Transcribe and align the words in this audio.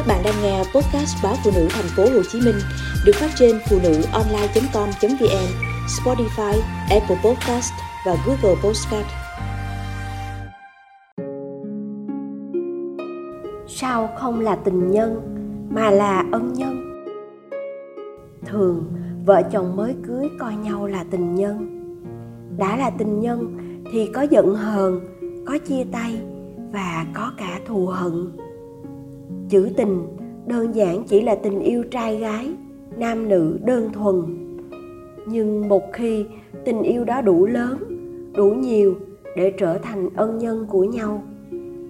Các 0.00 0.06
bạn 0.06 0.22
đang 0.24 0.34
nghe 0.42 0.58
podcast 0.58 1.16
báo 1.22 1.34
phụ 1.44 1.50
nữ 1.54 1.68
thành 1.70 1.84
phố 1.96 2.02
Hồ 2.02 2.22
Chí 2.32 2.40
Minh 2.40 2.54
được 3.06 3.12
phát 3.14 3.30
trên 3.38 3.58
phụ 3.70 3.78
nữ 3.82 4.02
online.com.vn, 4.12 5.48
Spotify, 5.86 6.60
Apple 6.90 7.16
Podcast 7.24 7.72
và 8.06 8.16
Google 8.26 8.60
Podcast. 8.62 9.06
Sao 13.68 14.10
không 14.18 14.40
là 14.40 14.56
tình 14.56 14.90
nhân 14.90 15.20
mà 15.70 15.90
là 15.90 16.24
ân 16.32 16.52
nhân? 16.52 17.04
Thường 18.46 18.92
vợ 19.26 19.42
chồng 19.52 19.76
mới 19.76 19.94
cưới 20.06 20.28
coi 20.38 20.54
nhau 20.54 20.86
là 20.86 21.04
tình 21.10 21.34
nhân. 21.34 21.80
Đã 22.58 22.76
là 22.76 22.90
tình 22.90 23.20
nhân 23.20 23.56
thì 23.92 24.10
có 24.14 24.22
giận 24.22 24.54
hờn, 24.54 25.00
có 25.46 25.58
chia 25.58 25.84
tay 25.92 26.20
và 26.72 27.06
có 27.14 27.32
cả 27.38 27.60
thù 27.66 27.86
hận 27.86 28.32
chữ 29.50 29.68
tình, 29.76 30.02
đơn 30.46 30.74
giản 30.74 31.04
chỉ 31.04 31.20
là 31.20 31.34
tình 31.34 31.60
yêu 31.60 31.82
trai 31.90 32.16
gái, 32.16 32.50
nam 32.96 33.28
nữ 33.28 33.58
đơn 33.64 33.92
thuần. 33.92 34.22
Nhưng 35.26 35.68
một 35.68 35.82
khi 35.92 36.24
tình 36.64 36.82
yêu 36.82 37.04
đó 37.04 37.20
đủ 37.20 37.46
lớn, 37.46 37.76
đủ 38.36 38.50
nhiều 38.50 38.94
để 39.36 39.52
trở 39.58 39.78
thành 39.78 40.08
ân 40.14 40.38
nhân 40.38 40.66
của 40.70 40.84
nhau, 40.84 41.22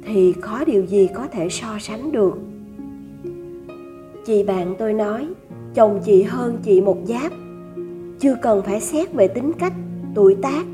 thì 0.06 0.32
khó 0.32 0.64
điều 0.64 0.86
gì 0.86 1.08
có 1.14 1.26
thể 1.26 1.48
so 1.48 1.76
sánh 1.80 2.12
được. 2.12 2.38
Chị 4.26 4.42
bạn 4.42 4.74
tôi 4.78 4.92
nói, 4.92 5.28
chồng 5.74 6.00
chị 6.04 6.22
hơn 6.22 6.58
chị 6.62 6.80
một 6.80 6.98
giáp. 7.04 7.32
Chưa 8.18 8.34
cần 8.42 8.62
phải 8.62 8.80
xét 8.80 9.12
về 9.12 9.28
tính 9.28 9.52
cách, 9.58 9.72
tuổi 10.14 10.34
tác, 10.42 10.64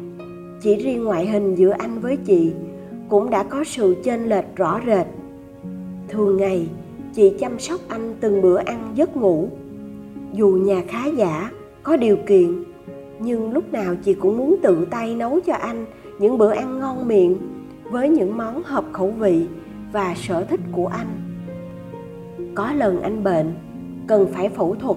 chỉ 0.62 0.76
riêng 0.76 1.04
ngoại 1.04 1.26
hình 1.26 1.54
giữa 1.54 1.70
anh 1.70 2.00
với 2.00 2.16
chị 2.16 2.52
cũng 3.08 3.30
đã 3.30 3.42
có 3.42 3.64
sự 3.64 3.96
chênh 4.04 4.24
lệch 4.24 4.56
rõ 4.56 4.80
rệt 4.86 5.06
thường 6.08 6.36
ngày, 6.36 6.68
chị 7.14 7.32
chăm 7.38 7.58
sóc 7.58 7.80
anh 7.88 8.14
từng 8.20 8.42
bữa 8.42 8.56
ăn 8.56 8.92
giấc 8.94 9.16
ngủ. 9.16 9.48
Dù 10.32 10.48
nhà 10.48 10.82
khá 10.88 11.06
giả, 11.06 11.50
có 11.82 11.96
điều 11.96 12.16
kiện, 12.26 12.64
nhưng 13.20 13.52
lúc 13.52 13.72
nào 13.72 13.94
chị 14.04 14.14
cũng 14.14 14.38
muốn 14.38 14.56
tự 14.62 14.86
tay 14.90 15.14
nấu 15.14 15.40
cho 15.40 15.54
anh 15.54 15.86
những 16.18 16.38
bữa 16.38 16.50
ăn 16.50 16.80
ngon 16.80 17.08
miệng 17.08 17.36
với 17.90 18.08
những 18.08 18.36
món 18.36 18.62
hợp 18.62 18.84
khẩu 18.92 19.10
vị 19.10 19.46
và 19.92 20.14
sở 20.16 20.44
thích 20.44 20.60
của 20.72 20.86
anh. 20.86 21.06
Có 22.54 22.72
lần 22.72 23.02
anh 23.02 23.24
bệnh, 23.24 23.54
cần 24.06 24.26
phải 24.32 24.48
phẫu 24.48 24.74
thuật. 24.74 24.96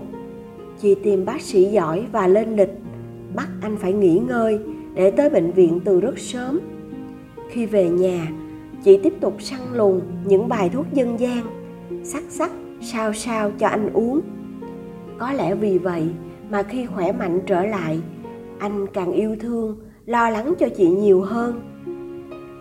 Chị 0.81 0.95
tìm 0.95 1.25
bác 1.25 1.41
sĩ 1.41 1.63
giỏi 1.63 2.05
và 2.11 2.27
lên 2.27 2.55
lịch, 2.55 2.73
bắt 3.35 3.49
anh 3.61 3.77
phải 3.77 3.93
nghỉ 3.93 4.19
ngơi 4.19 4.59
để 4.93 5.11
tới 5.11 5.29
bệnh 5.29 5.51
viện 5.51 5.79
từ 5.85 5.99
rất 5.99 6.19
sớm. 6.19 6.59
Khi 7.49 7.65
về 7.65 7.89
nhà 7.89 8.31
chị 8.83 8.99
tiếp 9.03 9.13
tục 9.21 9.33
săn 9.39 9.59
lùng 9.73 10.01
những 10.25 10.49
bài 10.49 10.69
thuốc 10.69 10.85
dân 10.93 11.19
gian, 11.19 11.45
sắc 12.03 12.23
sắc, 12.29 12.51
sao 12.81 13.13
sao 13.13 13.51
cho 13.59 13.67
anh 13.67 13.93
uống. 13.93 14.21
Có 15.17 15.33
lẽ 15.33 15.55
vì 15.55 15.77
vậy 15.77 16.09
mà 16.49 16.63
khi 16.63 16.85
khỏe 16.85 17.11
mạnh 17.11 17.39
trở 17.45 17.65
lại, 17.65 17.99
anh 18.59 18.87
càng 18.87 19.11
yêu 19.11 19.35
thương, 19.39 19.77
lo 20.05 20.29
lắng 20.29 20.53
cho 20.59 20.67
chị 20.77 20.89
nhiều 20.89 21.21
hơn. 21.21 21.61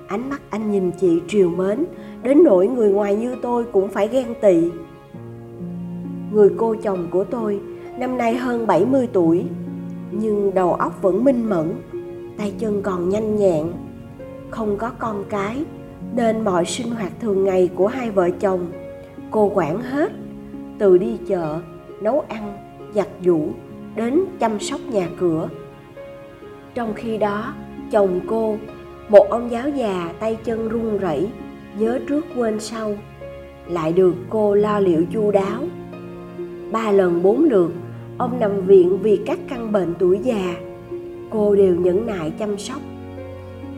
Ánh 0.08 0.30
mắt 0.30 0.40
anh 0.50 0.70
nhìn 0.70 0.90
chị 1.00 1.20
triều 1.28 1.50
mến, 1.50 1.84
đến 2.22 2.44
nỗi 2.44 2.68
người 2.68 2.90
ngoài 2.90 3.16
như 3.16 3.36
tôi 3.42 3.64
cũng 3.72 3.88
phải 3.88 4.08
ghen 4.08 4.34
tị. 4.42 4.70
Người 6.32 6.50
cô 6.56 6.74
chồng 6.82 7.08
của 7.10 7.24
tôi, 7.24 7.60
năm 7.98 8.18
nay 8.18 8.36
hơn 8.36 8.66
70 8.66 9.08
tuổi, 9.12 9.44
nhưng 10.10 10.54
đầu 10.54 10.74
óc 10.74 11.02
vẫn 11.02 11.24
minh 11.24 11.48
mẫn, 11.48 11.74
tay 12.38 12.52
chân 12.58 12.82
còn 12.82 13.08
nhanh 13.08 13.36
nhẹn, 13.36 13.72
không 14.50 14.76
có 14.76 14.90
con 14.98 15.24
cái 15.28 15.64
nên 16.16 16.44
mọi 16.44 16.64
sinh 16.64 16.90
hoạt 16.90 17.12
thường 17.20 17.44
ngày 17.44 17.70
của 17.74 17.86
hai 17.86 18.10
vợ 18.10 18.30
chồng, 18.40 18.72
cô 19.30 19.52
quản 19.54 19.80
hết, 19.80 20.12
từ 20.78 20.98
đi 20.98 21.16
chợ, 21.28 21.60
nấu 22.00 22.24
ăn, 22.28 22.56
giặt 22.94 23.08
giũ, 23.24 23.48
đến 23.96 24.20
chăm 24.40 24.60
sóc 24.60 24.80
nhà 24.92 25.08
cửa. 25.20 25.48
Trong 26.74 26.94
khi 26.94 27.18
đó, 27.18 27.54
chồng 27.90 28.20
cô, 28.26 28.56
một 29.08 29.26
ông 29.30 29.50
giáo 29.50 29.68
già 29.68 30.12
tay 30.18 30.38
chân 30.44 30.68
run 30.68 30.98
rẩy, 30.98 31.28
nhớ 31.78 31.98
trước 32.08 32.26
quên 32.36 32.60
sau, 32.60 32.94
lại 33.68 33.92
được 33.92 34.14
cô 34.30 34.54
lo 34.54 34.80
liệu 34.80 35.04
chu 35.12 35.30
đáo. 35.30 35.62
Ba 36.72 36.90
lần 36.90 37.22
bốn 37.22 37.44
lượt, 37.44 37.72
ông 38.18 38.40
nằm 38.40 38.66
viện 38.66 38.98
vì 39.02 39.20
các 39.26 39.38
căn 39.48 39.72
bệnh 39.72 39.94
tuổi 39.98 40.18
già, 40.22 40.54
cô 41.30 41.54
đều 41.54 41.74
nhẫn 41.74 42.06
nại 42.06 42.32
chăm 42.38 42.58
sóc. 42.58 42.80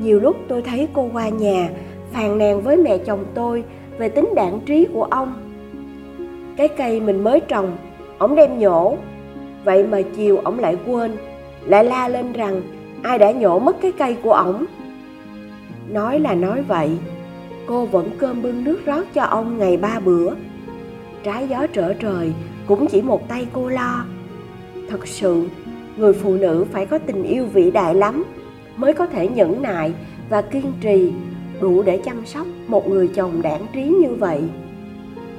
Nhiều 0.03 0.21
lúc 0.21 0.37
tôi 0.49 0.62
thấy 0.62 0.89
cô 0.93 1.11
qua 1.12 1.28
nhà 1.28 1.71
phàn 2.12 2.38
nàn 2.38 2.60
với 2.60 2.76
mẹ 2.76 2.98
chồng 2.98 3.25
tôi 3.34 3.65
về 3.98 4.09
tính 4.09 4.28
đảng 4.37 4.60
trí 4.66 4.87
của 4.93 5.04
ông. 5.04 5.34
Cái 6.56 6.69
cây 6.69 7.00
mình 7.00 7.25
mới 7.25 7.41
trồng, 7.41 7.76
ổng 8.19 8.34
đem 8.34 8.59
nhổ. 8.59 8.97
Vậy 9.65 9.87
mà 9.87 10.00
chiều 10.16 10.37
ổng 10.37 10.59
lại 10.59 10.76
quên, 10.87 11.16
lại 11.66 11.84
la 11.84 12.09
lên 12.09 12.32
rằng 12.32 12.62
ai 13.03 13.19
đã 13.19 13.31
nhổ 13.31 13.59
mất 13.59 13.76
cái 13.81 13.93
cây 13.93 14.16
của 14.22 14.32
ổng. 14.32 14.65
Nói 15.88 16.21
là 16.21 16.34
nói 16.34 16.62
vậy, 16.62 16.91
cô 17.66 17.87
vẫn 17.87 18.10
cơm 18.19 18.42
bưng 18.42 18.65
nước 18.65 18.81
rót 18.87 19.04
cho 19.15 19.22
ông 19.22 19.59
ngày 19.59 19.77
ba 19.77 20.00
bữa. 20.04 20.31
Trái 21.22 21.48
gió 21.48 21.66
trở 21.72 21.94
trời 21.94 22.32
cũng 22.66 22.87
chỉ 22.87 23.03
một 23.03 23.28
tay 23.28 23.47
cô 23.53 23.69
lo. 23.69 24.04
Thật 24.88 25.06
sự, 25.06 25.47
người 25.97 26.12
phụ 26.12 26.34
nữ 26.34 26.65
phải 26.72 26.87
có 26.87 26.98
tình 26.98 27.22
yêu 27.22 27.47
vĩ 27.53 27.71
đại 27.71 27.94
lắm 27.94 28.25
mới 28.77 28.94
có 28.94 29.06
thể 29.06 29.28
nhẫn 29.28 29.62
nại 29.62 29.92
và 30.28 30.42
kiên 30.42 30.72
trì 30.81 31.12
đủ 31.60 31.82
để 31.82 31.98
chăm 32.04 32.26
sóc 32.26 32.47
một 32.69 32.88
người 32.88 33.09
chồng 33.09 33.43
đảng 33.43 33.66
trí 33.72 33.84
như 33.84 34.15
vậy. 34.15 34.43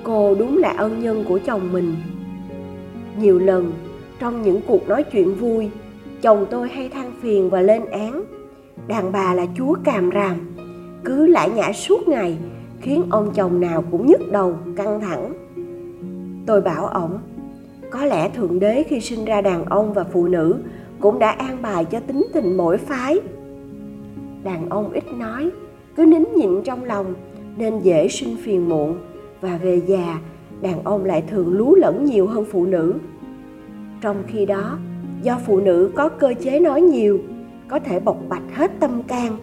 Cô 0.04 0.36
đúng 0.36 0.58
là 0.58 0.70
ân 0.70 1.04
nhân 1.04 1.26
của 1.28 1.40
chồng 1.46 1.72
mình. 1.72 1.96
Nhiều 3.20 3.40
lần, 3.40 3.74
trong 4.20 4.42
những 4.42 4.62
cuộc 4.68 4.88
nói 4.88 5.04
chuyện 5.04 5.36
vui, 5.36 5.70
chồng 6.22 6.46
tôi 6.50 6.70
hay 6.70 6.90
than 6.90 7.12
phiền 7.22 7.50
và 7.50 7.62
lên 7.62 7.86
án. 7.86 8.24
Đàn 8.88 9.12
bà 9.12 9.34
là 9.34 9.46
chúa 9.58 9.76
càm 9.84 10.12
ràm, 10.14 10.36
cứ 11.04 11.28
lải 11.28 11.50
nhải 11.50 11.74
suốt 11.74 12.08
ngày, 12.08 12.38
khiến 12.82 13.04
ông 13.10 13.32
chồng 13.34 13.60
nào 13.62 13.84
cũng 13.92 14.08
nhức 14.08 14.32
đầu, 14.32 14.56
căng 14.76 15.02
thẳng. 15.02 15.34
Tôi 16.46 16.62
bảo 16.62 16.86
ổng, 16.86 17.20
có 17.90 18.06
lẽ 18.06 18.30
thượng 18.30 18.60
đế 18.60 18.84
khi 18.84 19.00
sinh 19.00 19.26
ra 19.26 19.42
đàn 19.42 19.66
ông 19.66 19.94
và 19.94 20.04
phụ 20.04 20.28
nữ 20.28 20.56
cũng 21.00 21.20
đã 21.20 21.30
an 21.30 21.58
bài 21.62 21.86
cho 21.86 22.00
tính 22.00 22.28
tình 22.34 22.58
mỗi 22.58 22.78
phái. 22.78 23.20
Đàn 24.44 24.70
ông 24.70 24.92
ít 24.92 25.04
nói 25.18 25.52
cứ 25.96 26.06
nín 26.06 26.24
nhịn 26.36 26.62
trong 26.64 26.84
lòng, 26.84 27.14
nên 27.58 27.80
dễ 27.80 28.08
sinh 28.08 28.38
phiền 28.44 28.70
muộn, 28.70 28.98
và 29.42 29.60
về 29.64 29.82
già, 29.88 30.20
đàn 30.62 30.84
ông 30.84 31.06
lại 31.06 31.24
thường 31.30 31.54
lú 31.54 31.76
lẫn 31.76 32.06
nhiều 32.06 32.28
hơn 32.28 32.46
phụ 32.52 32.66
nữ. 32.66 32.94
Trong 34.02 34.24
khi 34.28 34.46
đó, 34.46 34.78
do 35.22 35.40
phụ 35.46 35.60
nữ 35.60 35.92
có 35.96 36.10
cơ 36.10 36.34
chế 36.42 36.60
nói 36.60 36.82
nhiều, 36.82 37.20
có 37.68 37.80
thể 37.80 38.00
bộc 38.00 38.18
bạch 38.30 38.56
hết 38.56 38.72
tâm 38.80 39.04
can, 39.04 39.38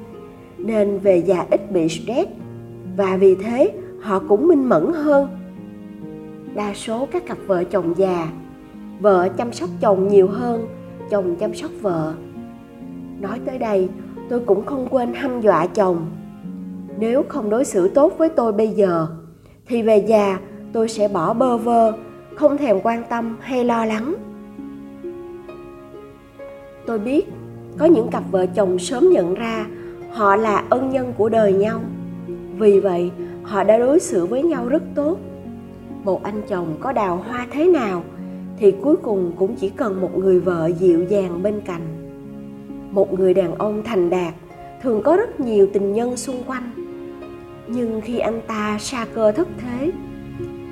nên 0.58 0.98
về 0.98 1.22
già 1.26 1.46
ít 1.50 1.72
bị 1.72 1.88
stress, 1.88 2.30
và 2.96 3.16
vì 3.16 3.34
thế 3.34 3.72
họ 4.00 4.22
cũng 4.28 4.48
minh 4.48 4.68
mẫn 4.68 4.92
hơn. 4.94 5.28
Đa 6.54 6.74
số 6.74 7.06
các 7.12 7.26
cặp 7.26 7.38
vợ 7.46 7.64
chồng 7.64 7.94
già, 7.96 8.28
vợ 9.00 9.28
chăm 9.28 9.52
sóc 9.52 9.70
chồng 9.80 10.08
nhiều 10.08 10.28
hơn, 10.28 10.66
chồng 11.10 11.36
chăm 11.36 11.54
sóc 11.54 11.70
vợ. 11.80 12.14
Nói 13.20 13.40
tới 13.44 13.58
đây, 13.58 13.88
tôi 14.28 14.40
cũng 14.40 14.64
không 14.66 14.88
quên 14.90 15.12
hăm 15.14 15.40
dọa 15.40 15.66
chồng 15.66 16.06
nếu 16.98 17.22
không 17.28 17.50
đối 17.50 17.64
xử 17.64 17.88
tốt 17.88 18.14
với 18.18 18.28
tôi 18.28 18.52
bây 18.52 18.68
giờ, 18.68 19.06
thì 19.66 19.82
về 19.82 19.98
già 19.98 20.38
tôi 20.72 20.88
sẽ 20.88 21.08
bỏ 21.08 21.34
bơ 21.34 21.56
vơ, 21.56 21.92
không 22.34 22.58
thèm 22.58 22.80
quan 22.82 23.02
tâm 23.10 23.36
hay 23.40 23.64
lo 23.64 23.84
lắng. 23.84 24.14
Tôi 26.86 26.98
biết 26.98 27.28
có 27.78 27.86
những 27.86 28.08
cặp 28.08 28.22
vợ 28.30 28.46
chồng 28.46 28.78
sớm 28.78 29.10
nhận 29.10 29.34
ra 29.34 29.66
họ 30.12 30.36
là 30.36 30.64
ân 30.68 30.90
nhân 30.90 31.12
của 31.16 31.28
đời 31.28 31.52
nhau. 31.52 31.80
Vì 32.58 32.80
vậy, 32.80 33.10
họ 33.42 33.64
đã 33.64 33.78
đối 33.78 34.00
xử 34.00 34.26
với 34.26 34.42
nhau 34.42 34.68
rất 34.68 34.82
tốt. 34.94 35.18
Một 36.04 36.22
anh 36.22 36.42
chồng 36.48 36.76
có 36.80 36.92
đào 36.92 37.24
hoa 37.28 37.46
thế 37.50 37.66
nào 37.66 38.02
thì 38.58 38.74
cuối 38.82 38.96
cùng 38.96 39.32
cũng 39.38 39.56
chỉ 39.56 39.70
cần 39.70 40.00
một 40.00 40.18
người 40.18 40.40
vợ 40.40 40.70
dịu 40.78 41.04
dàng 41.04 41.42
bên 41.42 41.60
cạnh. 41.60 41.82
Một 42.90 43.18
người 43.18 43.34
đàn 43.34 43.54
ông 43.54 43.82
thành 43.84 44.10
đạt 44.10 44.34
thường 44.82 45.02
có 45.02 45.16
rất 45.16 45.40
nhiều 45.40 45.68
tình 45.72 45.92
nhân 45.92 46.16
xung 46.16 46.42
quanh 46.46 46.87
nhưng 47.68 48.00
khi 48.00 48.18
anh 48.18 48.40
ta 48.46 48.78
xa 48.80 49.06
cơ 49.14 49.32
thất 49.32 49.48
thế, 49.58 49.90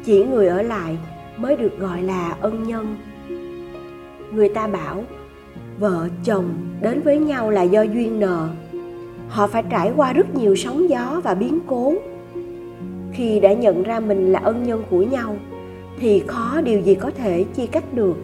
chỉ 0.04 0.24
người 0.24 0.48
ở 0.48 0.62
lại 0.62 0.98
mới 1.36 1.56
được 1.56 1.78
gọi 1.78 2.02
là 2.02 2.36
ân 2.40 2.62
nhân. 2.62 2.96
Người 4.32 4.48
ta 4.48 4.66
bảo, 4.66 5.04
vợ 5.78 6.08
chồng 6.24 6.48
đến 6.80 7.00
với 7.00 7.18
nhau 7.18 7.50
là 7.50 7.62
do 7.62 7.82
duyên 7.82 8.20
nợ. 8.20 8.48
Họ 9.28 9.46
phải 9.46 9.62
trải 9.70 9.92
qua 9.96 10.12
rất 10.12 10.34
nhiều 10.34 10.56
sóng 10.56 10.88
gió 10.88 11.20
và 11.24 11.34
biến 11.34 11.58
cố. 11.66 11.94
Khi 13.12 13.40
đã 13.40 13.52
nhận 13.52 13.82
ra 13.82 14.00
mình 14.00 14.32
là 14.32 14.38
ân 14.38 14.62
nhân 14.62 14.82
của 14.90 15.02
nhau, 15.02 15.36
thì 15.98 16.22
khó 16.26 16.60
điều 16.60 16.80
gì 16.80 16.94
có 16.94 17.10
thể 17.10 17.44
chia 17.44 17.66
cách 17.66 17.94
được. 17.94 18.16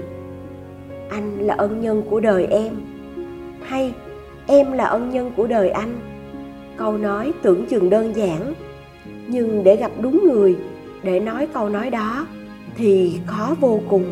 Anh 1.10 1.38
là 1.38 1.54
ân 1.54 1.80
nhân 1.80 2.02
của 2.10 2.20
đời 2.20 2.46
em, 2.46 2.72
hay 3.62 3.94
em 4.46 4.72
là 4.72 4.84
ân 4.84 5.10
nhân 5.10 5.30
của 5.36 5.46
đời 5.46 5.70
anh? 5.70 6.11
Câu 6.76 6.98
nói 6.98 7.32
tưởng 7.42 7.66
chừng 7.66 7.90
đơn 7.90 8.16
giản, 8.16 8.54
nhưng 9.28 9.64
để 9.64 9.76
gặp 9.76 9.90
đúng 10.00 10.28
người 10.32 10.56
để 11.02 11.20
nói 11.20 11.48
câu 11.54 11.68
nói 11.68 11.90
đó 11.90 12.26
thì 12.76 13.18
khó 13.26 13.54
vô 13.60 13.80
cùng. 13.88 14.04